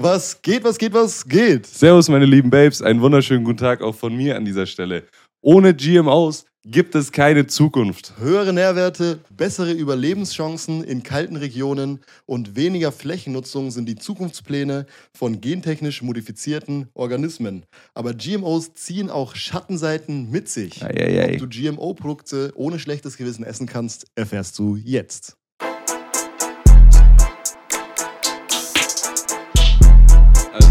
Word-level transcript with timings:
Was 0.00 0.42
geht, 0.42 0.64
was 0.64 0.76
geht, 0.76 0.92
was 0.92 1.24
geht? 1.24 1.66
Servus, 1.66 2.08
meine 2.08 2.26
lieben 2.26 2.50
Babes. 2.50 2.82
Einen 2.82 3.00
wunderschönen 3.00 3.44
guten 3.44 3.58
Tag 3.58 3.80
auch 3.80 3.94
von 3.94 4.14
mir 4.16 4.36
an 4.36 4.44
dieser 4.44 4.66
Stelle. 4.66 5.04
Ohne 5.40 5.72
GMOs 5.72 6.46
gibt 6.64 6.96
es 6.96 7.12
keine 7.12 7.46
Zukunft. 7.46 8.12
Höhere 8.18 8.52
Nährwerte, 8.52 9.20
bessere 9.30 9.70
Überlebenschancen 9.70 10.82
in 10.82 11.04
kalten 11.04 11.36
Regionen 11.36 12.00
und 12.26 12.56
weniger 12.56 12.90
Flächennutzung 12.90 13.70
sind 13.70 13.88
die 13.88 13.94
Zukunftspläne 13.94 14.86
von 15.16 15.40
gentechnisch 15.40 16.02
modifizierten 16.02 16.88
Organismen. 16.94 17.64
Aber 17.94 18.14
GMOs 18.14 18.74
ziehen 18.74 19.10
auch 19.10 19.36
Schattenseiten 19.36 20.28
mit 20.28 20.48
sich. 20.48 20.84
Eieiei. 20.84 21.34
Ob 21.34 21.38
du 21.38 21.48
GMO-Produkte 21.48 22.50
ohne 22.56 22.80
schlechtes 22.80 23.16
Gewissen 23.16 23.44
essen 23.44 23.68
kannst, 23.68 24.06
erfährst 24.16 24.58
du 24.58 24.74
jetzt. 24.74 25.36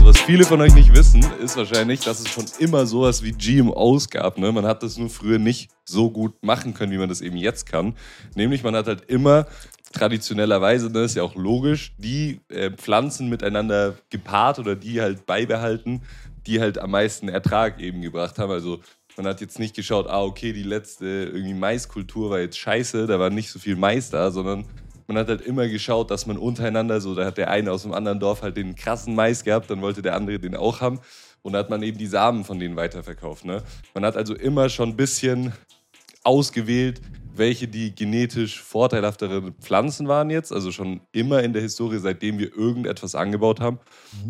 Also, 0.04 0.20
was 0.20 0.26
viele 0.26 0.44
von 0.44 0.60
euch 0.60 0.76
nicht 0.76 0.94
wissen, 0.94 1.26
ist 1.42 1.56
wahrscheinlich, 1.56 2.02
dass 2.02 2.20
es 2.20 2.28
schon 2.28 2.44
immer 2.60 2.86
sowas 2.86 3.24
wie 3.24 3.32
GMOs 3.32 4.10
gab. 4.10 4.38
Ne? 4.38 4.52
Man 4.52 4.66
hat 4.66 4.84
das 4.84 4.98
nur 4.98 5.10
früher 5.10 5.40
nicht 5.40 5.72
so 5.86 6.12
gut 6.12 6.44
machen 6.44 6.74
können, 6.74 6.92
wie 6.92 6.98
man 6.98 7.08
das 7.08 7.22
eben 7.22 7.38
jetzt 7.38 7.66
kann. 7.68 7.96
Nämlich, 8.36 8.64
man 8.64 8.76
hat 8.76 8.88
halt 8.88 9.10
immer 9.10 9.48
traditionellerweise, 9.94 10.92
das 10.92 11.12
ist 11.12 11.16
ja 11.16 11.24
auch 11.24 11.36
logisch, 11.36 11.94
die 11.98 12.42
äh, 12.50 12.72
Pflanzen 12.72 13.30
miteinander 13.30 13.96
gepaart 14.10 14.60
oder 14.60 14.76
die 14.76 15.00
halt 15.00 15.26
beibehalten, 15.26 16.02
die 16.48 16.60
halt 16.60 16.80
am 16.80 16.92
meisten 16.92 17.30
Ertrag 17.30 17.80
eben 17.80 18.02
gebracht 18.02 18.40
haben. 18.40 18.52
Also 18.52 18.82
man 19.16 19.26
hat 19.26 19.40
jetzt 19.40 19.58
nicht 19.58 19.74
geschaut, 19.74 20.08
ah, 20.08 20.22
okay, 20.22 20.52
die 20.52 20.64
letzte 20.64 21.06
irgendwie 21.06 21.54
Maiskultur 21.54 22.30
war 22.30 22.42
jetzt 22.42 22.58
scheiße, 22.58 23.08
da 23.08 23.20
war 23.20 23.30
nicht 23.30 23.50
so 23.50 23.58
viel 23.58 23.78
Mais 23.78 24.10
da, 24.10 24.32
sondern 24.32 24.66
man 25.08 25.18
hat 25.18 25.28
halt 25.28 25.42
immer 25.42 25.68
geschaut, 25.68 26.12
dass 26.12 26.26
man 26.26 26.38
untereinander, 26.38 27.02
so 27.02 27.16
da 27.16 27.26
hat 27.26 27.38
der 27.38 27.50
eine 27.50 27.72
aus 27.72 27.84
dem 27.84 27.94
anderen 27.94 28.20
Dorf 28.20 28.42
halt 28.42 28.58
den 28.58 28.76
krassen 28.76 29.16
Mais 29.16 29.44
gehabt, 29.44 29.70
dann 29.70 29.82
wollte 29.82 30.02
der 30.02 30.16
andere 30.16 30.40
den 30.40 30.56
auch 30.56 30.82
haben. 30.82 31.00
Und 31.42 31.54
da 31.54 31.60
hat 31.60 31.70
man 31.70 31.84
eben 31.84 31.98
die 31.98 32.08
Samen 32.08 32.46
von 32.46 32.60
denen 32.60 32.76
weiterverkauft. 32.76 33.46
Ne? 33.46 33.62
Man 33.94 34.06
hat 34.06 34.16
also 34.16 34.34
immer 34.34 34.70
schon 34.70 34.90
ein 34.90 34.96
bisschen 34.96 35.54
ausgewählt, 36.24 37.02
welche 37.36 37.68
die 37.68 37.94
genetisch 37.94 38.62
vorteilhafteren 38.62 39.54
Pflanzen 39.56 40.08
waren 40.08 40.30
jetzt. 40.30 40.54
Also 40.54 40.72
schon 40.72 41.02
immer 41.12 41.44
in 41.44 41.52
der 41.52 41.62
Historie, 41.62 41.98
seitdem 41.98 42.40
wir 42.40 42.56
irgendetwas 42.56 43.16
angebaut 43.16 43.60
haben. 43.60 43.80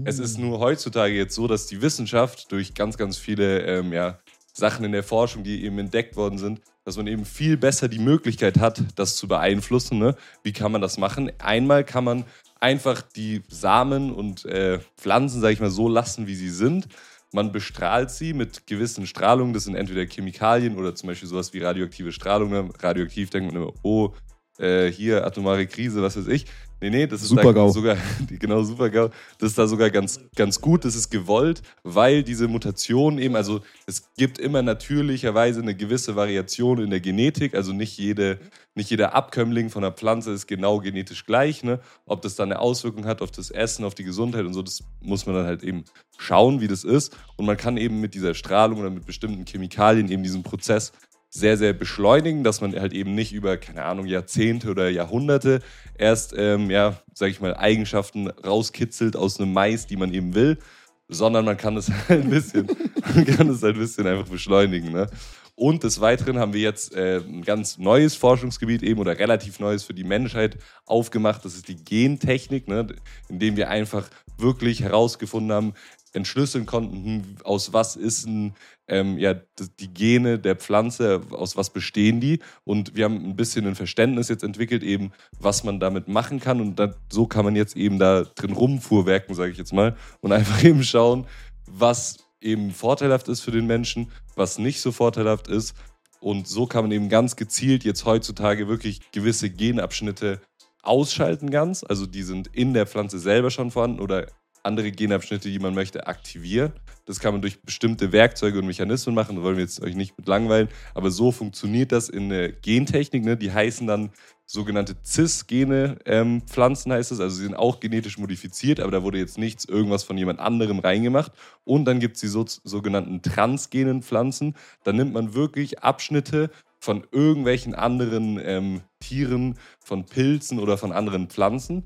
Es 0.06 0.20
ist 0.20 0.40
nur 0.40 0.60
heutzutage 0.60 1.14
jetzt 1.14 1.36
so, 1.36 1.48
dass 1.48 1.68
die 1.68 1.82
Wissenschaft 1.82 2.52
durch 2.52 2.74
ganz, 2.74 2.98
ganz 2.98 3.18
viele 3.18 3.62
ähm, 3.62 3.94
ja, 3.94 4.20
Sachen 4.54 4.86
in 4.86 4.92
der 4.92 5.04
Forschung, 5.04 5.44
die 5.44 5.64
eben 5.64 5.80
entdeckt 5.80 6.16
worden 6.16 6.38
sind, 6.38 6.62
dass 6.86 6.98
man 6.98 7.08
eben 7.08 7.26
viel 7.26 7.58
besser 7.58 7.88
die 7.88 8.00
Möglichkeit 8.00 8.60
hat, 8.60 8.84
das 8.96 9.16
zu 9.16 9.28
beeinflussen. 9.28 10.00
Ne? 10.00 10.16
Wie 10.44 10.54
kann 10.54 10.72
man 10.72 10.82
das 10.82 10.98
machen? 10.98 11.32
Einmal 11.40 11.84
kann 11.84 12.04
man 12.04 12.26
einfach 12.60 13.02
die 13.02 13.42
Samen 13.50 14.14
und 14.14 14.46
äh, 14.46 14.80
Pflanzen, 14.98 15.42
sage 15.42 15.54
ich 15.54 15.60
mal, 15.60 15.72
so 15.72 15.90
lassen, 15.90 16.28
wie 16.28 16.36
sie 16.36 16.50
sind. 16.50 16.88
Man 17.34 17.52
bestrahlt 17.52 18.12
sie 18.12 18.34
mit 18.34 18.68
gewissen 18.68 19.08
Strahlungen. 19.08 19.54
Das 19.54 19.64
sind 19.64 19.76
entweder 19.76 20.06
Chemikalien 20.06 20.78
oder 20.78 20.94
zum 20.94 21.08
Beispiel 21.08 21.28
sowas 21.28 21.52
wie 21.54 21.60
radioaktive 21.60 22.12
Strahlung. 22.12 22.72
Radioaktiv 22.80 23.32
denkt 23.32 23.52
man 23.52 23.64
immer, 23.64 23.74
oh, 23.82 24.14
äh, 24.60 24.88
hier 24.92 25.26
atomare 25.26 25.68
Krise, 25.68 26.02
was 26.02 26.18
weiß 26.18 26.28
ich. 26.28 26.46
Nee, 26.84 26.90
nee, 26.90 27.08
das 27.08 27.22
ist 27.22 27.30
Super-GAU. 27.30 27.68
da 27.68 27.70
sogar, 27.70 27.98
genau, 28.40 28.62
super 28.62 28.90
GAU. 28.90 29.10
Das 29.38 29.52
ist 29.52 29.58
da 29.58 29.68
sogar 29.68 29.90
ganz, 29.90 30.20
ganz 30.36 30.60
gut, 30.60 30.84
das 30.84 30.96
ist 30.96 31.10
gewollt, 31.10 31.62
weil 31.84 32.24
diese 32.24 32.50
Mutation 32.50 33.20
eben, 33.20 33.38
also 33.38 33.62
es 33.86 34.14
gibt 34.18 34.38
immer 34.38 34.62
natürlicherweise 34.62 35.62
eine 35.62 35.76
gewisse 35.76 36.18
Variation 36.18 36.80
in 36.80 36.90
der 36.90 37.00
Genetik, 37.00 37.56
also 37.56 37.72
nicht, 37.72 37.98
jede, 37.98 38.38
nicht 38.76 38.90
jeder 38.90 39.16
Abkömmling 39.16 39.70
von 39.70 39.82
einer 39.82 39.94
Pflanze 39.94 40.34
ist 40.34 40.46
genau 40.46 40.80
genetisch 40.80 41.26
gleich. 41.26 41.64
Ne? 41.64 41.80
Ob 42.06 42.22
das 42.22 42.36
dann 42.36 42.52
eine 42.52 42.60
Auswirkung 42.60 43.06
hat 43.06 43.22
auf 43.22 43.32
das 43.32 43.50
Essen, 43.50 43.86
auf 43.86 43.96
die 43.96 44.04
Gesundheit 44.04 44.46
und 44.46 44.54
so, 44.54 44.62
das 44.62 44.84
muss 45.00 45.26
man 45.26 45.36
dann 45.36 45.46
halt 45.46 45.64
eben 45.64 45.86
schauen, 46.18 46.60
wie 46.60 46.68
das 46.68 46.84
ist. 46.84 47.16
Und 47.38 47.46
man 47.46 47.56
kann 47.56 47.78
eben 47.78 48.02
mit 48.02 48.14
dieser 48.14 48.34
Strahlung 48.34 48.82
oder 48.82 48.90
mit 48.90 49.06
bestimmten 49.06 49.46
Chemikalien 49.46 50.12
eben 50.12 50.22
diesen 50.22 50.44
Prozess 50.44 50.92
sehr, 51.36 51.58
sehr 51.58 51.74
beschleunigen, 51.74 52.44
dass 52.44 52.62
man 52.62 52.80
halt 52.80 52.94
eben 52.94 53.16
nicht 53.16 53.34
über, 53.34 53.58
keine 53.58 53.86
Ahnung, 53.86 54.06
Jahrzehnte 54.06 54.70
oder 54.70 54.90
Jahrhunderte 54.90 55.62
erst, 55.98 56.36
ähm, 56.38 56.70
ja, 56.70 57.02
sag 57.16 57.32
ich 57.32 57.42
mal, 57.42 57.56
Eigenschaften 57.56 58.28
rauskitzelt 58.28 59.16
aus 59.16 59.40
einem 59.40 59.52
Mais, 59.52 59.88
die 59.88 59.98
man 59.98 60.14
eben 60.14 60.36
will, 60.36 60.60
sondern 61.08 61.44
man 61.44 61.58
kann 61.58 61.76
es 61.76 61.90
halt 62.08 62.24
ein 62.24 62.30
bisschen, 62.30 62.68
man 63.16 63.26
kann 63.26 63.50
es 63.50 63.64
halt 63.64 63.76
ein 63.76 63.82
bisschen 63.82 64.06
einfach 64.06 64.28
beschleunigen. 64.28 64.92
Ne? 64.92 65.08
Und 65.56 65.84
des 65.84 66.00
Weiteren 66.02 66.38
haben 66.38 66.54
wir 66.54 66.62
jetzt 66.62 66.94
äh, 66.94 67.18
ein 67.18 67.42
ganz 67.42 67.80
neues 67.80 68.14
Forschungsgebiet 68.16 68.84
eben 68.84 69.00
oder 69.00 69.18
relativ 69.18 69.60
neues 69.60 69.84
für 69.84 69.96
die 69.96 70.04
Menschheit 70.04 70.60
aufgemacht. 70.86 71.44
Das 71.46 71.56
ist 71.56 71.68
die 71.68 71.84
Gentechnik, 71.84 72.68
ne? 72.68 72.86
indem 73.28 73.58
wir 73.58 73.70
einfach 73.70 74.08
wirklich 74.38 74.84
herausgefunden 74.84 75.52
haben, 75.52 75.74
entschlüsseln 76.14 76.66
konnten, 76.66 77.06
hm, 77.06 77.24
aus 77.44 77.74
was 77.74 77.96
ist 77.96 78.26
ein, 78.26 78.56
ähm, 78.88 79.18
ja, 79.18 79.34
die 79.34 79.94
Gene 79.94 80.40
der 80.40 80.56
Pflanze, 80.56 81.22
aus 81.32 81.58
was 81.58 81.72
bestehen 81.72 82.20
die. 82.20 82.40
Und 82.64 82.96
wir 82.96 83.06
haben 83.06 83.26
ein 83.26 83.36
bisschen 83.36 83.68
ein 83.68 83.76
Verständnis 83.76 84.30
jetzt 84.30 84.44
entwickelt, 84.44 84.84
eben, 84.84 85.12
was 85.40 85.64
man 85.64 85.80
damit 85.80 86.08
machen 86.08 86.40
kann. 86.40 86.62
Und 86.62 86.78
dann, 86.78 86.96
so 87.12 87.28
kann 87.28 87.46
man 87.46 87.56
jetzt 87.56 87.76
eben 87.76 88.00
da 88.00 88.24
drin 88.24 88.54
rumfuhrwerken, 88.54 89.36
sage 89.36 89.52
ich 89.52 89.58
jetzt 89.58 89.74
mal, 89.74 89.96
und 90.22 90.32
einfach 90.34 90.64
eben 90.64 90.84
schauen, 90.84 91.28
was 91.66 92.18
eben 92.42 92.72
vorteilhaft 92.72 93.28
ist 93.28 93.42
für 93.42 93.52
den 93.52 93.68
Menschen, 93.68 94.12
was 94.36 94.60
nicht 94.60 94.82
so 94.82 94.92
vorteilhaft 94.92 95.48
ist. 95.48 95.76
Und 96.20 96.48
so 96.48 96.68
kann 96.68 96.86
man 96.86 96.92
eben 96.92 97.10
ganz 97.10 97.36
gezielt 97.36 97.84
jetzt 97.84 98.06
heutzutage 98.06 98.68
wirklich 98.68 99.12
gewisse 99.12 99.50
Genabschnitte 99.50 100.40
ausschalten 100.82 101.50
ganz. 101.50 101.84
Also 101.84 102.06
die 102.06 102.24
sind 102.24 102.48
in 102.54 102.74
der 102.74 102.86
Pflanze 102.86 103.20
selber 103.20 103.50
schon 103.50 103.72
vorhanden 103.72 104.00
oder 104.00 104.28
andere 104.64 104.92
Genabschnitte, 104.92 105.50
die 105.50 105.60
man 105.60 105.76
möchte, 105.76 106.08
aktivieren. 106.08 106.74
Das 107.06 107.20
kann 107.20 107.34
man 107.34 107.42
durch 107.42 107.62
bestimmte 107.62 108.12
Werkzeuge 108.12 108.60
und 108.60 108.66
Mechanismen 108.66 109.14
machen. 109.14 109.36
Da 109.36 109.44
wollen 109.44 109.58
wir 109.58 109.64
jetzt 109.64 109.82
euch 109.82 109.96
nicht 109.96 110.18
mit 110.18 110.28
langweilen. 110.28 110.70
Aber 110.94 111.12
so 111.12 111.32
funktioniert 111.32 111.92
das 111.92 112.08
in 112.08 112.30
der 112.30 112.52
Gentechnik. 112.52 113.26
Ne? 113.26 113.36
Die 113.36 113.52
heißen 113.52 113.86
dann 113.86 114.12
sogenannte 114.46 114.96
Cis-Gene 115.06 115.98
ähm, 116.06 116.42
Pflanzen 116.48 116.92
heißt 116.92 117.12
es. 117.12 117.20
Also 117.20 117.36
sie 117.36 117.44
sind 117.44 117.56
auch 117.56 117.80
genetisch 117.80 118.18
modifiziert, 118.18 118.80
aber 118.80 118.92
da 118.92 119.04
wurde 119.04 119.18
jetzt 119.18 119.38
nichts, 119.38 119.66
irgendwas 119.66 120.04
von 120.04 120.18
jemand 120.18 120.40
anderem 120.40 120.80
reingemacht. 120.80 121.34
Und 121.66 121.86
dann 121.86 122.00
gibt 122.00 122.16
es 122.16 122.22
die 122.22 122.28
so, 122.28 122.46
sogenannten 122.64 123.22
transgenen 123.22 124.02
Pflanzen. 124.02 124.56
Da 124.84 124.94
nimmt 124.94 125.14
man 125.14 125.34
wirklich 125.34 125.80
Abschnitte 125.80 126.50
von 126.80 127.06
irgendwelchen 127.12 127.76
anderen 127.76 128.40
ähm, 128.44 128.82
Tieren, 129.00 129.58
von 129.80 130.06
Pilzen 130.06 130.60
oder 130.60 130.78
von 130.78 130.92
anderen 130.92 131.30
Pflanzen 131.30 131.84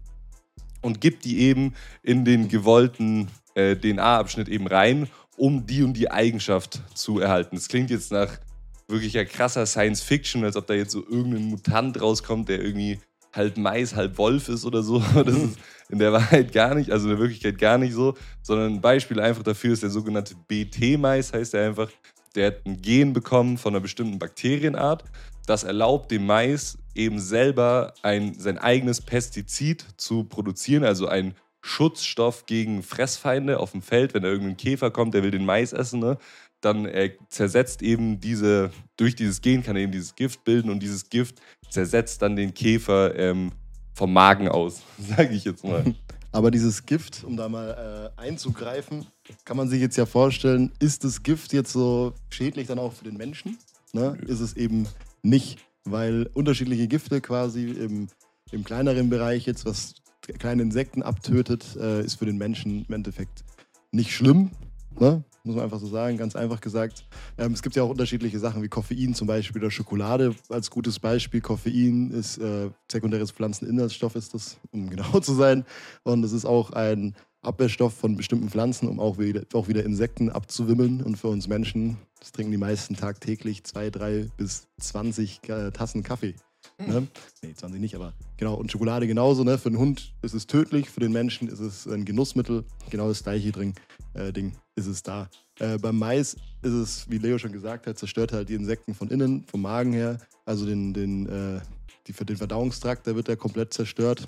und 0.81 1.01
gibt 1.01 1.25
die 1.25 1.39
eben 1.39 1.73
in 2.03 2.25
den 2.25 2.47
gewollten 2.47 3.29
äh, 3.55 3.75
DNA-Abschnitt 3.75 4.47
eben 4.49 4.67
rein, 4.67 5.07
um 5.35 5.65
die 5.65 5.83
und 5.83 5.93
die 5.93 6.09
Eigenschaft 6.09 6.81
zu 6.93 7.19
erhalten. 7.19 7.55
Das 7.55 7.67
klingt 7.67 7.89
jetzt 7.89 8.11
nach 8.11 8.39
wirklicher 8.87 9.25
krasser 9.25 9.66
Science 9.66 10.01
Fiction, 10.01 10.43
als 10.43 10.55
ob 10.55 10.67
da 10.67 10.73
jetzt 10.73 10.91
so 10.91 11.03
irgendein 11.07 11.45
Mutant 11.45 12.01
rauskommt, 12.01 12.49
der 12.49 12.61
irgendwie 12.61 12.99
halb 13.33 13.57
Mais, 13.57 13.95
halb 13.95 14.17
Wolf 14.17 14.49
ist 14.49 14.66
oder 14.66 14.83
so. 14.83 14.99
Das 15.13 15.35
ist 15.35 15.57
in 15.89 15.99
der 15.99 16.11
Wahrheit 16.11 16.51
gar 16.51 16.75
nicht, 16.75 16.91
also 16.91 17.05
in 17.05 17.11
der 17.11 17.19
Wirklichkeit 17.19 17.57
gar 17.57 17.77
nicht 17.77 17.93
so, 17.93 18.16
sondern 18.41 18.73
ein 18.73 18.81
Beispiel 18.81 19.19
einfach 19.19 19.43
dafür 19.43 19.73
ist 19.73 19.83
der 19.83 19.89
sogenannte 19.89 20.35
BT-Mais, 20.47 21.33
heißt 21.33 21.53
er 21.53 21.67
einfach. 21.67 21.89
Der 22.35 22.47
hat 22.47 22.66
ein 22.66 22.81
Gen 22.81 23.13
bekommen 23.13 23.57
von 23.57 23.73
einer 23.73 23.81
bestimmten 23.81 24.19
Bakterienart. 24.19 25.03
Das 25.47 25.63
erlaubt 25.63 26.12
dem 26.12 26.25
Mais 26.25 26.78
eben 26.94 27.19
selber 27.19 27.94
ein, 28.03 28.35
sein 28.38 28.58
eigenes 28.59 29.02
Pestizid 29.02 29.85
zu 29.97 30.25
produzieren, 30.25 30.84
also 30.84 31.08
ein 31.08 31.35
Schutzstoff 31.62 32.46
gegen 32.46 32.84
Fressfeinde 32.84 33.59
auf 33.59 33.72
dem 33.72 33.81
Feld, 33.81 34.13
wenn 34.13 34.24
da 34.24 34.30
irgendein 34.30 34.58
Käfer 34.58 34.91
kommt, 34.91 35.13
der 35.13 35.24
will 35.24 35.31
den 35.31 35.46
Mais 35.46 35.74
essen, 35.74 36.00
ne? 36.00 36.18
dann 36.62 36.85
äh, 36.85 37.13
zersetzt 37.30 37.81
eben 37.81 38.19
diese, 38.19 38.72
durch 38.97 39.16
dieses 39.16 39.41
Gen 39.41 39.63
kann 39.63 39.75
er 39.75 39.84
eben 39.84 39.91
dieses 39.91 40.16
Gift 40.16 40.44
bilden 40.44 40.69
und 40.69 40.81
dieses 40.81 41.09
Gift 41.09 41.41
zersetzt 41.69 42.22
dann 42.22 42.35
den 42.35 42.53
Käfer 42.53 43.16
ähm, 43.16 43.52
vom 43.94 44.12
Magen 44.12 44.50
aus, 44.50 44.81
sage 45.00 45.34
ich 45.34 45.46
jetzt 45.46 45.64
mal. 45.64 45.96
Aber 46.34 46.52
dieses 46.52 46.85
Gift, 46.85 47.24
um 47.24 47.38
da 47.38 47.47
mal 47.47 48.12
äh, 48.17 48.22
einzugreifen, 48.22 49.08
kann 49.46 49.55
man 49.55 49.70
sich 49.70 49.79
jetzt 49.79 49.96
ja 49.96 50.05
vorstellen, 50.05 50.72
ist 50.79 51.05
das 51.05 51.23
Gift 51.23 51.53
jetzt 51.53 51.72
so 51.72 52.14
schädlich 52.29 52.67
dann 52.67 52.79
auch 52.79 52.93
für 52.93 53.05
den 53.05 53.16
Menschen? 53.16 53.58
Ne? 53.93 54.17
Ist 54.28 54.41
es 54.41 54.55
eben 54.55 54.88
nicht, 55.22 55.59
weil 55.84 56.29
unterschiedliche 56.34 56.87
Gifte 56.87 57.22
quasi 57.22 57.72
im, 57.72 58.08
im 58.52 58.64
kleineren 58.64 59.09
Bereich 59.09 59.46
jetzt, 59.46 59.66
was 59.66 59.96
kleine 60.40 60.61
Insekten 60.61 61.03
abtötet, 61.03 61.75
äh, 61.79 62.03
ist 62.03 62.16
für 62.16 62.25
den 62.25 62.37
Menschen 62.37 62.85
im 62.87 62.93
Endeffekt 62.93 63.43
nicht 63.91 64.14
schlimm. 64.14 64.52
Ne? 64.99 65.23
Muss 65.43 65.55
man 65.55 65.64
einfach 65.64 65.79
so 65.79 65.87
sagen, 65.87 66.17
ganz 66.17 66.35
einfach 66.35 66.59
gesagt. 66.59 67.05
Ähm, 67.37 67.53
es 67.53 67.61
gibt 67.61 67.75
ja 67.75 67.84
auch 67.84 67.90
unterschiedliche 67.90 68.40
Sachen 68.40 68.64
wie 68.64 68.67
Koffein 68.67 69.14
zum 69.14 69.28
Beispiel 69.28 69.61
oder 69.61 69.72
Schokolade 69.72 70.35
als 70.49 70.69
gutes 70.69 70.99
Beispiel. 70.99 71.40
Koffein 71.40 72.11
ist 72.11 72.37
äh, 72.37 72.69
sekundäres 72.91 73.31
Pflanzeninhaltsstoff, 73.31 74.16
ist 74.16 74.34
das, 74.34 74.58
um 74.72 74.90
genau 74.90 75.19
zu 75.19 75.34
sein. 75.34 75.66
Und 76.03 76.23
es 76.23 76.34
ist 76.34 76.46
auch 76.46 76.72
ein 76.72 77.16
Abwehrstoff 77.41 77.93
von 77.93 78.16
bestimmten 78.16 78.49
Pflanzen, 78.49 78.87
um 78.87 78.99
auch 78.99 79.17
wieder, 79.17 79.43
auch 79.53 79.67
wieder 79.67 79.84
Insekten 79.84 80.29
abzuwimmeln. 80.29 81.01
Und 81.01 81.17
für 81.17 81.28
uns 81.28 81.47
Menschen, 81.47 81.97
das 82.19 82.31
trinken 82.31 82.51
die 82.51 82.57
meisten 82.57 82.95
tagtäglich, 82.95 83.63
zwei, 83.63 83.89
drei 83.89 84.28
bis 84.37 84.67
20 84.79 85.49
äh, 85.49 85.72
Tassen 85.72 86.03
Kaffee. 86.03 86.35
Ne? 86.79 87.07
Nee, 87.41 87.53
20 87.53 87.79
nicht, 87.79 87.95
aber 87.95 88.13
genau. 88.37 88.55
Und 88.55 88.72
Schokolade 88.72 89.07
genauso. 89.07 89.43
Ne? 89.43 89.57
Für 89.57 89.69
den 89.69 89.79
Hund 89.79 90.13
ist 90.22 90.34
es 90.34 90.47
tödlich, 90.47 90.89
für 90.89 90.99
den 90.99 91.11
Menschen 91.11 91.47
ist 91.47 91.59
es 91.59 91.87
ein 91.87 92.05
Genussmittel. 92.05 92.66
Genau 92.89 93.07
das 93.07 93.23
gleiche 93.23 93.51
Ding, 93.51 93.73
äh, 94.13 94.31
Ding 94.31 94.53
ist 94.75 94.87
es 94.87 95.01
da. 95.01 95.29
Äh, 95.59 95.78
beim 95.78 95.97
Mais 95.97 96.35
ist 96.61 96.73
es, 96.73 97.09
wie 97.09 97.17
Leo 97.17 97.37
schon 97.37 97.51
gesagt 97.51 97.87
hat, 97.87 97.97
zerstört 97.97 98.31
halt 98.31 98.49
die 98.49 98.53
Insekten 98.53 98.93
von 98.93 99.09
innen, 99.09 99.43
vom 99.45 99.61
Magen 99.61 99.93
her. 99.93 100.19
Also 100.45 100.66
den, 100.66 100.93
den, 100.93 101.28
äh, 101.28 101.61
die, 102.07 102.13
den 102.13 102.37
Verdauungstrakt, 102.37 103.07
der 103.07 103.16
wird 103.16 103.28
ja 103.28 103.35
komplett 103.35 103.73
zerstört. 103.73 104.28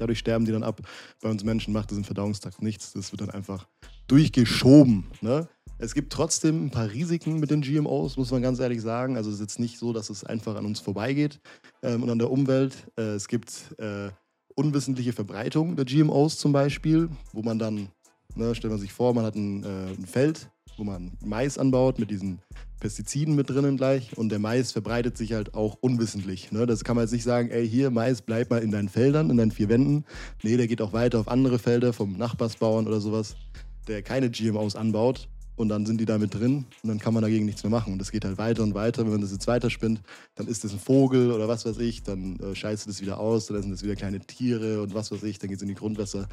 Dadurch 0.00 0.18
sterben 0.18 0.46
die 0.46 0.52
dann 0.52 0.62
ab. 0.62 0.80
Bei 1.20 1.28
uns 1.28 1.44
Menschen 1.44 1.74
macht 1.74 1.90
das 1.90 1.98
im 1.98 2.04
Verdauungstrakt 2.04 2.62
nichts. 2.62 2.92
Das 2.94 3.12
wird 3.12 3.20
dann 3.20 3.30
einfach 3.30 3.66
durchgeschoben. 4.06 5.04
Ne? 5.20 5.46
Es 5.78 5.94
gibt 5.94 6.12
trotzdem 6.12 6.66
ein 6.66 6.70
paar 6.70 6.90
Risiken 6.90 7.38
mit 7.38 7.50
den 7.50 7.60
GMOs, 7.60 8.16
muss 8.16 8.30
man 8.30 8.40
ganz 8.40 8.58
ehrlich 8.60 8.80
sagen. 8.80 9.16
Also 9.16 9.28
es 9.28 9.36
ist 9.36 9.40
jetzt 9.40 9.58
nicht 9.60 9.78
so, 9.78 9.92
dass 9.92 10.08
es 10.08 10.24
einfach 10.24 10.56
an 10.56 10.64
uns 10.64 10.80
vorbeigeht 10.80 11.38
ähm, 11.82 12.02
und 12.02 12.10
an 12.10 12.18
der 12.18 12.30
Umwelt. 12.30 12.90
Äh, 12.96 13.14
es 13.14 13.28
gibt 13.28 13.74
äh, 13.78 14.08
unwissentliche 14.54 15.12
Verbreitung 15.12 15.76
der 15.76 15.84
GMOs 15.84 16.38
zum 16.38 16.52
Beispiel, 16.52 17.10
wo 17.32 17.42
man 17.42 17.58
dann, 17.58 17.88
ne, 18.34 18.54
stellt 18.54 18.72
man 18.72 18.80
sich 18.80 18.92
vor, 18.92 19.12
man 19.12 19.24
hat 19.24 19.34
ein, 19.34 19.64
äh, 19.64 19.92
ein 19.98 20.06
Feld, 20.06 20.50
wo 20.80 20.84
man 20.84 21.12
Mais 21.24 21.58
anbaut 21.58 21.98
mit 21.98 22.10
diesen 22.10 22.40
Pestiziden 22.80 23.36
mit 23.36 23.50
drinnen 23.50 23.76
gleich 23.76 24.16
und 24.16 24.30
der 24.30 24.38
Mais 24.38 24.72
verbreitet 24.72 25.16
sich 25.16 25.34
halt 25.34 25.54
auch 25.54 25.76
unwissentlich. 25.80 26.50
Ne? 26.50 26.66
Das 26.66 26.82
kann 26.82 26.96
man 26.96 27.04
jetzt 27.04 27.12
nicht 27.12 27.22
sagen, 27.22 27.50
ey, 27.50 27.68
hier 27.68 27.90
Mais, 27.90 28.22
bleib 28.22 28.50
mal 28.50 28.62
in 28.62 28.70
deinen 28.70 28.88
Feldern, 28.88 29.30
in 29.30 29.36
deinen 29.36 29.52
vier 29.52 29.68
Wänden. 29.68 30.04
Nee, 30.42 30.56
der 30.56 30.66
geht 30.66 30.80
auch 30.80 30.94
weiter 30.94 31.20
auf 31.20 31.28
andere 31.28 31.58
Felder 31.58 31.92
vom 31.92 32.16
Nachbarsbauern 32.16 32.88
oder 32.88 33.00
sowas, 33.00 33.36
der 33.86 34.02
keine 34.02 34.30
GMOs 34.30 34.74
anbaut 34.74 35.28
und 35.60 35.68
dann 35.68 35.84
sind 35.84 36.00
die 36.00 36.06
da 36.06 36.16
mit 36.16 36.32
drin 36.32 36.64
und 36.82 36.88
dann 36.88 36.98
kann 36.98 37.12
man 37.12 37.22
dagegen 37.22 37.44
nichts 37.44 37.62
mehr 37.62 37.70
machen. 37.70 37.92
Und 37.92 37.98
das 37.98 38.10
geht 38.10 38.24
halt 38.24 38.38
weiter 38.38 38.62
und 38.62 38.72
weiter. 38.72 39.04
Wenn 39.04 39.12
man 39.12 39.20
das 39.20 39.30
jetzt 39.30 39.46
weiterspinnt, 39.46 40.00
dann 40.34 40.46
ist 40.46 40.64
das 40.64 40.72
ein 40.72 40.78
Vogel 40.78 41.30
oder 41.32 41.48
was 41.48 41.66
weiß 41.66 41.78
ich, 41.78 42.02
dann 42.02 42.40
äh, 42.40 42.54
scheißt 42.54 42.88
das 42.88 43.02
wieder 43.02 43.20
aus, 43.20 43.46
dann 43.46 43.60
sind 43.60 43.70
das 43.70 43.82
wieder 43.82 43.94
kleine 43.94 44.20
Tiere 44.20 44.80
und 44.80 44.94
was 44.94 45.12
weiß 45.12 45.22
ich, 45.24 45.38
dann 45.38 45.50
geht 45.50 45.58
es 45.58 45.62
in 45.62 45.68
die 45.68 45.74
Grundwässer. 45.74 46.28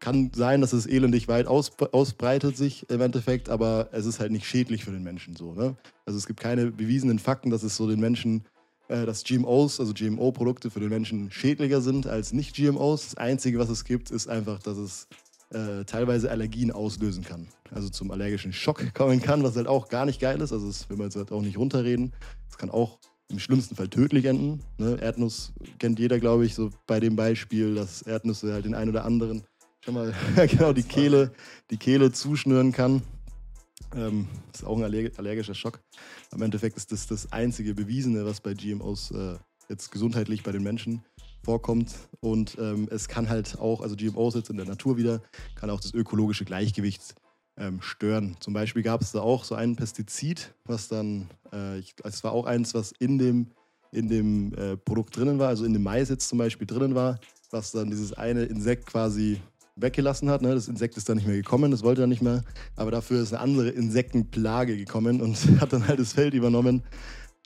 Kann 0.00 0.30
sein, 0.34 0.60
dass 0.60 0.72
es 0.72 0.86
elendig 0.86 1.28
weit 1.28 1.46
aus, 1.46 1.72
ausbreitet 1.92 2.56
sich 2.56 2.88
im 2.90 3.00
Endeffekt, 3.00 3.48
aber 3.48 3.88
es 3.92 4.06
ist 4.06 4.20
halt 4.20 4.32
nicht 4.32 4.46
schädlich 4.46 4.84
für 4.84 4.90
den 4.90 5.02
Menschen 5.02 5.34
so. 5.36 5.54
Ne? 5.54 5.76
Also 6.04 6.18
es 6.18 6.26
gibt 6.26 6.40
keine 6.40 6.70
bewiesenen 6.70 7.18
Fakten, 7.18 7.50
dass 7.50 7.62
es 7.62 7.76
so 7.76 7.88
den 7.88 8.00
Menschen 8.00 8.44
äh, 8.88 9.06
dass 9.06 9.24
GMOs, 9.24 9.80
also 9.80 9.94
GMO-Produkte 9.94 10.70
für 10.70 10.80
den 10.80 10.90
Menschen 10.90 11.30
schädlicher 11.30 11.80
sind 11.80 12.06
als 12.06 12.32
Nicht-GMOs. 12.32 13.04
Das 13.04 13.14
Einzige, 13.16 13.58
was 13.58 13.70
es 13.70 13.84
gibt, 13.84 14.10
ist 14.10 14.28
einfach, 14.28 14.62
dass 14.62 14.76
es 14.76 15.08
äh, 15.50 15.84
teilweise 15.84 16.30
Allergien 16.30 16.70
auslösen 16.70 17.24
kann. 17.24 17.48
Also 17.70 17.88
zum 17.88 18.10
allergischen 18.10 18.52
Schock 18.52 18.82
kommen 18.94 19.22
kann, 19.22 19.42
was 19.42 19.56
halt 19.56 19.68
auch 19.68 19.88
gar 19.88 20.04
nicht 20.04 20.20
geil 20.20 20.40
ist. 20.40 20.52
Also 20.52 20.66
das 20.66 20.88
will 20.90 20.98
man 20.98 21.06
jetzt 21.06 21.16
halt 21.16 21.32
auch 21.32 21.40
nicht 21.40 21.56
runterreden. 21.56 22.12
Das 22.48 22.58
kann 22.58 22.70
auch 22.70 22.98
im 23.30 23.38
schlimmsten 23.38 23.74
Fall 23.74 23.88
tödlich 23.88 24.26
enden. 24.26 24.60
Ne? 24.76 24.98
Erdnuss 25.00 25.54
kennt 25.78 25.98
jeder, 25.98 26.20
glaube 26.20 26.44
ich, 26.44 26.54
so 26.54 26.70
bei 26.86 27.00
dem 27.00 27.16
Beispiel, 27.16 27.74
dass 27.74 28.02
Erdnüsse 28.02 28.52
halt 28.52 28.66
den 28.66 28.74
einen 28.74 28.90
oder 28.90 29.04
anderen 29.04 29.44
schon 29.84 29.94
mal 29.94 30.14
genau 30.48 30.72
die 30.72 30.82
Kehle, 30.82 31.32
die 31.70 31.76
Kehle 31.76 32.12
zuschnüren 32.12 32.72
kann. 32.72 33.02
Ähm, 33.94 34.28
das 34.50 34.62
ist 34.62 34.66
auch 34.66 34.78
ein 34.78 34.84
allergischer 34.84 35.54
Schock. 35.54 35.80
Am 36.30 36.42
Endeffekt 36.42 36.76
ist 36.76 36.90
das 36.90 37.06
das 37.06 37.32
einzige 37.32 37.74
Bewiesene, 37.74 38.24
was 38.24 38.40
bei 38.40 38.54
GMOs 38.54 39.10
äh, 39.10 39.36
jetzt 39.68 39.90
gesundheitlich 39.90 40.42
bei 40.42 40.52
den 40.52 40.62
Menschen 40.62 41.04
vorkommt. 41.44 41.94
Und 42.20 42.56
ähm, 42.58 42.88
es 42.90 43.08
kann 43.08 43.28
halt 43.28 43.58
auch, 43.58 43.82
also 43.82 43.94
GMOs 43.96 44.34
jetzt 44.34 44.50
in 44.50 44.56
der 44.56 44.66
Natur 44.66 44.96
wieder, 44.96 45.20
kann 45.54 45.70
auch 45.70 45.80
das 45.80 45.92
ökologische 45.92 46.44
Gleichgewicht 46.44 47.14
ähm, 47.56 47.80
stören. 47.82 48.36
Zum 48.40 48.54
Beispiel 48.54 48.82
gab 48.82 49.02
es 49.02 49.12
da 49.12 49.20
auch 49.20 49.44
so 49.44 49.54
ein 49.54 49.76
Pestizid, 49.76 50.54
was 50.64 50.88
dann, 50.88 51.28
äh, 51.52 51.78
ich, 51.78 51.94
es 52.02 52.24
war 52.24 52.32
auch 52.32 52.46
eins, 52.46 52.74
was 52.74 52.92
in 52.98 53.18
dem, 53.18 53.50
in 53.92 54.08
dem 54.08 54.54
äh, 54.54 54.76
Produkt 54.76 55.16
drinnen 55.16 55.38
war, 55.38 55.48
also 55.48 55.64
in 55.64 55.72
dem 55.72 55.82
Mais 55.82 56.08
jetzt 56.08 56.28
zum 56.28 56.38
Beispiel 56.38 56.66
drinnen 56.66 56.94
war, 56.94 57.20
was 57.50 57.70
dann 57.70 57.90
dieses 57.90 58.12
eine 58.14 58.44
Insekt 58.44 58.86
quasi 58.86 59.40
weggelassen 59.76 60.30
hat. 60.30 60.42
Ne? 60.42 60.54
Das 60.54 60.68
Insekt 60.68 60.96
ist 60.96 61.08
dann 61.08 61.16
nicht 61.16 61.26
mehr 61.26 61.36
gekommen, 61.36 61.70
das 61.70 61.82
wollte 61.82 62.02
er 62.02 62.06
nicht 62.06 62.22
mehr. 62.22 62.42
Aber 62.76 62.90
dafür 62.90 63.22
ist 63.22 63.32
eine 63.32 63.42
andere 63.42 63.70
Insektenplage 63.70 64.76
gekommen 64.76 65.20
und 65.20 65.36
hat 65.60 65.72
dann 65.72 65.86
halt 65.86 65.98
das 65.98 66.12
Feld 66.12 66.34
übernommen 66.34 66.82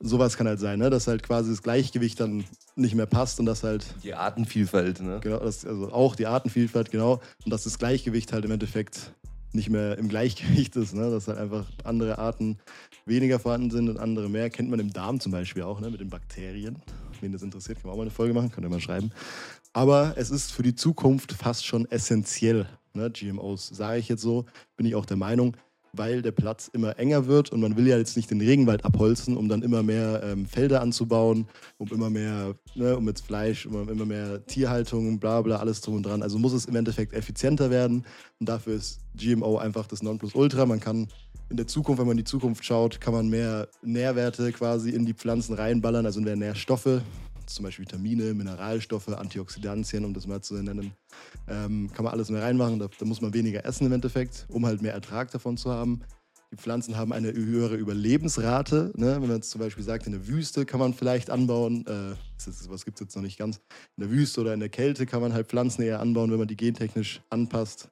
sowas 0.01 0.37
kann 0.37 0.47
halt 0.47 0.61
sein, 0.61 0.79
ne? 0.79 0.91
dass 0.91 1.07
halt 1.07 1.23
quasi 1.23 1.51
das 1.51 1.63
Gleichgewicht 1.63 2.21
dann 2.21 2.45
nicht 2.77 2.95
mehr 2.95 3.07
passt 3.07 3.41
und 3.41 3.47
dass 3.47 3.65
halt. 3.65 3.87
Die 4.03 4.15
Artenvielfalt, 4.15 5.01
ne? 5.01 5.21
Genau, 5.23 5.39
das, 5.39 5.65
also 5.65 5.91
auch 5.93 6.15
die 6.15 6.27
Artenvielfalt, 6.27 6.91
genau. 6.91 7.21
Und 7.45 7.53
dass 7.53 7.65
das 7.65 7.79
Gleichgewicht 7.79 8.33
halt 8.33 8.45
im 8.45 8.53
Endeffekt 8.53 9.13
nicht 9.53 9.71
mehr 9.71 9.99
im 9.99 10.09
Gleichgewicht 10.09 10.77
ist, 10.77 10.95
ne? 10.95 11.11
dass 11.11 11.27
halt 11.27 11.39
einfach 11.39 11.67
andere 11.85 12.19
Arten 12.19 12.59
weniger 13.07 13.39
vorhanden 13.39 13.71
sind 13.71 13.89
und 13.89 13.99
andere 13.99 14.29
mehr. 14.29 14.51
Kennt 14.51 14.71
man 14.71 14.79
im 14.79 14.93
Darm 14.93 15.21
zum 15.21 15.33
Beispiel 15.33 15.63
auch, 15.63 15.81
ne? 15.81 15.91
mit 15.91 16.01
den 16.01 16.11
Bakterien. 16.11 16.77
Wen 17.21 17.33
das 17.33 17.43
interessiert, 17.43 17.79
kann 17.79 17.89
man 17.89 17.95
auch 17.95 17.99
mal 17.99 18.03
eine 18.03 18.11
Folge 18.11 18.35
machen, 18.35 18.51
könnt 18.51 18.67
ihr 18.67 18.71
mal 18.71 18.81
schreiben. 18.81 19.11
Aber 19.73 20.15
es 20.17 20.31
ist 20.31 20.53
für 20.53 20.63
die 20.63 20.75
Zukunft 20.75 21.33
fast 21.33 21.67
schon 21.67 21.91
essentiell, 21.91 22.67
ne? 22.95 23.11
GMOs, 23.11 23.69
sage 23.69 23.99
ich 23.99 24.09
jetzt 24.09 24.23
so, 24.23 24.47
bin 24.77 24.87
ich 24.87 24.95
auch 24.95 25.07
der 25.07 25.17
Meinung 25.17 25.57
weil 25.93 26.23
der 26.23 26.33
Platz 26.33 26.69
immer 26.73 26.99
enger 26.99 27.27
wird 27.27 27.51
und 27.51 27.61
man 27.61 27.77
will 27.77 27.87
ja 27.87 27.99
jetzt 27.99 28.17
nicht 28.17 28.31
den 28.31 28.41
Regenwald 28.41 28.85
abholzen, 28.85 29.37
um 29.37 29.49
dann 29.49 29.63
immer 29.63 29.83
mehr 29.83 30.23
ähm, 30.25 30.47
Felder 30.47 30.81
anzubauen, 30.81 31.47
um 31.79 31.89
immer 31.89 32.11
mehr, 32.11 32.55
ne, 32.75 32.97
um 32.97 33.07
jetzt 33.09 33.27
Fleisch, 33.27 33.67
um 33.67 33.89
immer 33.89 34.07
mehr 34.07 34.45
Tierhaltung, 34.47 35.19
bla 35.19 35.43
bla, 35.43 35.57
alles 35.57 35.81
drum 35.81 35.97
und 35.97 36.07
dran. 36.07 36.23
Also 36.23 36.39
muss 36.39 36.53
es 36.53 36.67
im 36.67 36.77
Endeffekt 36.77 37.13
effizienter 37.13 37.71
werden 37.71 38.05
und 38.39 38.49
dafür 38.49 38.75
ist 38.75 39.01
GMO 39.17 39.59
einfach 39.59 39.87
das 39.87 40.03
Nonplusultra. 40.03 40.67
Man 40.67 40.81
kann 40.81 41.09
in 41.51 41.57
der 41.57 41.67
Zukunft, 41.67 41.99
wenn 41.99 42.07
man 42.07 42.19
in 42.19 42.25
die 42.25 42.31
Zukunft 42.31 42.65
schaut, 42.65 43.01
kann 43.01 43.15
man 43.15 43.29
mehr 43.29 43.69
Nährwerte 43.83 44.53
quasi 44.53 44.91
in 44.91 45.07
die 45.07 45.15
Pflanzen 45.15 45.55
reinballern, 45.55 46.05
also 46.05 46.21
mehr 46.21 46.37
Nährstoffe, 46.37 47.01
zum 47.51 47.65
Beispiel 47.65 47.85
Vitamine, 47.85 48.35
Mineralstoffe, 48.35 49.09
Antioxidantien, 49.09 50.05
um 50.05 50.15
das 50.15 50.27
mal 50.27 50.41
zu 50.41 50.55
nennen. 50.55 50.93
Ähm, 51.49 51.91
kann 51.93 52.05
man 52.05 52.13
alles 52.13 52.31
mehr 52.31 52.43
reinmachen. 52.43 52.79
Da, 52.79 52.89
da, 52.99 53.05
muss 53.05 53.21
man 53.21 53.35
weniger 53.35 53.65
essen 53.65 53.87
im 53.87 53.93
Endeffekt, 53.93 54.47
um 54.49 54.67
halt 54.67 54.83
mehr 54.83 54.93
Ertrag 54.93 55.31
davon 55.31 55.57
zu 55.57 55.71
haben. 55.71 56.01
Die 56.51 56.57
Pflanzen 56.57 56.97
haben 56.97 57.13
eine 57.13 57.33
höhere 57.33 57.77
Überlebensrate. 57.77 58.93
Ne? 58.97 59.15
Wenn 59.21 59.29
man 59.29 59.37
jetzt 59.37 59.51
zum 59.51 59.61
Beispiel 59.61 59.85
sagt, 59.85 60.07
in 60.07 60.13
der 60.13 60.27
Wüste 60.27 60.65
kann 60.65 60.81
man 60.81 60.95
vielleicht 60.95 61.29
anbauen, 61.29 61.87
äh, 61.87 62.15
was 62.69 62.85
gibt 62.85 62.99
es 62.99 63.01
jetzt 63.01 63.17
noch 63.17 63.23
nicht 63.23 63.39
ganz, 63.39 63.61
in 63.97 64.03
der 64.05 64.11
Wüste 64.11 64.41
oder 64.41 64.55
in 64.55 64.61
der 64.61 64.71
Kälte 64.71 65.05
kann 65.05 65.21
man 65.21 65.35
halt 65.35 65.49
Pflanzen 65.49 65.83
eher 65.83 66.01
anbauen, 66.01 66.31
wenn 66.31 66.39
man 66.39 66.49
die 66.49 66.57
gentechnisch 66.57 67.21
anpasst. 67.29 67.91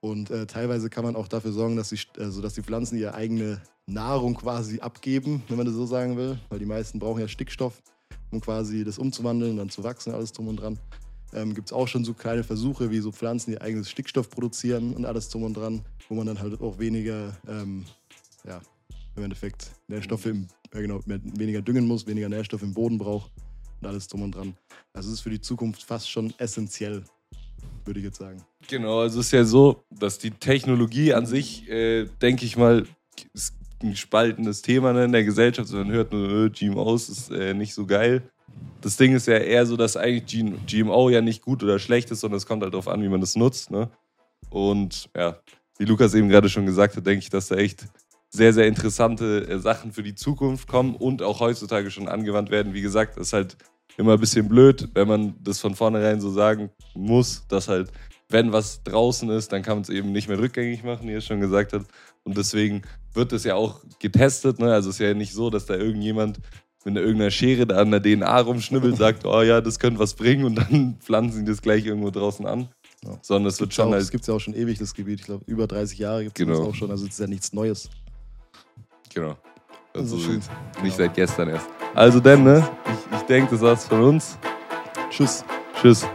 Und 0.00 0.30
äh, 0.30 0.46
teilweise 0.46 0.90
kann 0.90 1.04
man 1.04 1.16
auch 1.16 1.26
dafür 1.26 1.50
sorgen, 1.50 1.74
dass 1.74 1.88
die, 1.88 1.98
also 2.18 2.40
dass 2.40 2.54
die 2.54 2.62
Pflanzen 2.62 2.96
ihre 2.96 3.14
eigene 3.14 3.60
Nahrung 3.86 4.34
quasi 4.34 4.78
abgeben, 4.78 5.42
wenn 5.48 5.56
man 5.56 5.66
das 5.66 5.74
so 5.74 5.86
sagen 5.86 6.16
will, 6.16 6.38
weil 6.50 6.60
die 6.60 6.66
meisten 6.66 7.00
brauchen 7.00 7.20
ja 7.20 7.26
Stickstoff 7.26 7.82
um 8.30 8.40
quasi 8.40 8.84
das 8.84 8.98
umzuwandeln, 8.98 9.56
dann 9.56 9.70
zu 9.70 9.84
wachsen, 9.84 10.12
alles 10.12 10.32
drum 10.32 10.48
und 10.48 10.56
dran. 10.56 10.78
Ähm, 11.34 11.54
Gibt 11.54 11.68
es 11.68 11.72
auch 11.72 11.86
schon 11.88 12.04
so 12.04 12.14
kleine 12.14 12.42
Versuche, 12.42 12.90
wie 12.90 13.00
so 13.00 13.12
Pflanzen 13.12 13.52
ihr 13.52 13.62
eigenes 13.62 13.90
Stickstoff 13.90 14.30
produzieren 14.30 14.94
und 14.94 15.04
alles 15.04 15.28
drum 15.28 15.42
und 15.42 15.54
dran, 15.54 15.84
wo 16.08 16.14
man 16.14 16.26
dann 16.26 16.40
halt 16.40 16.60
auch 16.60 16.78
weniger, 16.78 17.36
ähm, 17.46 17.84
ja, 18.46 18.60
im 19.16 19.24
Endeffekt 19.24 19.72
Nährstoffe 19.88 20.26
im, 20.26 20.46
ja 20.72 20.80
genau, 20.80 21.00
weniger 21.06 21.60
düngen 21.60 21.86
muss, 21.86 22.06
weniger 22.06 22.28
Nährstoffe 22.28 22.62
im 22.62 22.72
Boden 22.72 22.98
braucht 22.98 23.30
und 23.80 23.86
alles 23.86 24.08
drum 24.08 24.22
und 24.22 24.34
dran. 24.34 24.56
Also 24.92 25.08
es 25.08 25.16
ist 25.16 25.20
für 25.20 25.30
die 25.30 25.40
Zukunft 25.40 25.82
fast 25.82 26.10
schon 26.10 26.32
essentiell, 26.38 27.04
würde 27.84 28.00
ich 28.00 28.06
jetzt 28.06 28.18
sagen. 28.18 28.42
Genau, 28.68 29.00
also 29.00 29.20
es 29.20 29.26
ist 29.26 29.32
ja 29.32 29.44
so, 29.44 29.84
dass 29.90 30.18
die 30.18 30.30
Technologie 30.30 31.12
an 31.12 31.26
sich, 31.26 31.68
äh, 31.68 32.06
denke 32.22 32.46
ich 32.46 32.56
mal, 32.56 32.86
es 33.34 33.52
ein 33.82 33.96
spaltendes 33.96 34.62
Thema 34.62 34.92
ne, 34.92 35.04
in 35.04 35.12
der 35.12 35.24
Gesellschaft. 35.24 35.72
man 35.72 35.90
hört 35.90 36.12
nur, 36.12 36.46
äh, 36.46 36.50
GMOs 36.50 37.08
ist 37.08 37.30
äh, 37.30 37.54
nicht 37.54 37.74
so 37.74 37.86
geil. 37.86 38.22
Das 38.80 38.96
Ding 38.96 39.14
ist 39.14 39.26
ja 39.26 39.36
eher 39.36 39.66
so, 39.66 39.76
dass 39.76 39.96
eigentlich 39.96 40.44
GMO 40.66 41.10
ja 41.10 41.20
nicht 41.20 41.42
gut 41.42 41.62
oder 41.62 41.78
schlecht 41.78 42.10
ist, 42.10 42.20
sondern 42.20 42.38
es 42.38 42.46
kommt 42.46 42.62
halt 42.62 42.74
darauf 42.74 42.88
an, 42.88 43.02
wie 43.02 43.08
man 43.08 43.20
das 43.20 43.36
nutzt. 43.36 43.70
Ne? 43.70 43.90
Und 44.50 45.10
ja, 45.16 45.38
wie 45.78 45.84
Lukas 45.84 46.14
eben 46.14 46.28
gerade 46.28 46.48
schon 46.48 46.66
gesagt 46.66 46.96
hat, 46.96 47.06
denke 47.06 47.22
ich, 47.22 47.30
dass 47.30 47.48
da 47.48 47.56
echt 47.56 47.86
sehr, 48.30 48.52
sehr 48.52 48.66
interessante 48.66 49.48
äh, 49.48 49.58
Sachen 49.58 49.92
für 49.92 50.02
die 50.02 50.14
Zukunft 50.14 50.68
kommen 50.68 50.94
und 50.96 51.22
auch 51.22 51.40
heutzutage 51.40 51.90
schon 51.90 52.08
angewandt 52.08 52.50
werden. 52.50 52.74
Wie 52.74 52.82
gesagt, 52.82 53.16
ist 53.16 53.32
halt 53.32 53.56
immer 53.96 54.14
ein 54.14 54.20
bisschen 54.20 54.48
blöd, 54.48 54.88
wenn 54.94 55.08
man 55.08 55.34
das 55.42 55.60
von 55.60 55.74
vornherein 55.74 56.20
so 56.20 56.30
sagen 56.30 56.70
muss, 56.94 57.46
dass 57.48 57.68
halt, 57.68 57.90
wenn 58.28 58.52
was 58.52 58.82
draußen 58.82 59.30
ist, 59.30 59.52
dann 59.52 59.62
kann 59.62 59.76
man 59.76 59.82
es 59.82 59.88
eben 59.88 60.12
nicht 60.12 60.28
mehr 60.28 60.38
rückgängig 60.38 60.84
machen, 60.84 61.08
wie 61.08 61.14
er 61.14 61.20
schon 61.20 61.40
gesagt 61.40 61.72
hat. 61.72 61.82
Und 62.24 62.36
deswegen 62.36 62.82
wird 63.14 63.32
es 63.32 63.44
ja 63.44 63.54
auch 63.54 63.80
getestet. 63.98 64.58
Ne? 64.58 64.72
Also 64.72 64.90
es 64.90 64.96
ist 64.96 65.00
ja 65.00 65.14
nicht 65.14 65.32
so, 65.32 65.50
dass 65.50 65.66
da 65.66 65.74
irgendjemand 65.74 66.40
mit 66.84 66.96
irgendeiner 66.96 67.30
Schere 67.30 67.66
da 67.66 67.76
an 67.76 67.90
der 67.90 68.02
DNA 68.02 68.40
rumschnibbelt, 68.40 68.96
sagt, 68.98 69.24
oh 69.26 69.42
ja, 69.42 69.60
das 69.60 69.78
könnte 69.78 70.00
was 70.00 70.14
bringen 70.14 70.44
und 70.44 70.54
dann 70.56 70.96
pflanzen 71.00 71.40
sie 71.40 71.52
das 71.52 71.62
gleich 71.62 71.84
irgendwo 71.84 72.10
draußen 72.10 72.46
an. 72.46 72.68
Ja. 73.04 73.18
Sondern 73.22 73.48
es 73.48 73.60
wird 73.60 73.72
schon. 73.72 73.92
Das 73.92 74.10
gibt 74.10 74.22
es 74.22 74.28
ja 74.28 74.34
auch 74.34 74.40
schon 74.40 74.54
ewig, 74.54 74.78
das 74.78 74.92
Gebiet. 74.92 75.20
Ich 75.20 75.26
glaube, 75.26 75.44
über 75.46 75.66
30 75.66 75.98
Jahre 75.98 76.24
gibt 76.24 76.38
es 76.38 76.44
genau. 76.44 76.58
das 76.58 76.68
auch 76.68 76.74
schon. 76.74 76.90
Also 76.90 77.06
es 77.06 77.12
ist 77.12 77.20
ja 77.20 77.26
nichts 77.26 77.52
Neues. 77.52 77.88
Genau. 79.14 79.36
Also, 79.94 80.16
also 80.16 80.28
nicht 80.30 80.48
genau. 80.82 80.94
seit 80.96 81.14
gestern 81.14 81.48
erst. 81.50 81.66
Also 81.94 82.20
denn, 82.20 82.44
ne? 82.44 82.68
Ich, 82.86 83.18
ich 83.18 83.22
denke, 83.22 83.52
das 83.52 83.60
war's 83.60 83.86
von 83.86 84.02
uns. 84.02 84.38
Tschüss. 85.10 85.44
Tschüss. 85.80 86.06